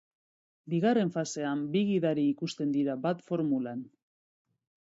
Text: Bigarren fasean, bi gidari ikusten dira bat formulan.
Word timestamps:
Bigarren 0.73 1.11
fasean, 1.17 1.61
bi 1.75 1.83
gidari 1.91 2.25
ikusten 2.31 2.75
dira 2.79 2.99
bat 3.07 3.25
formulan. 3.29 3.89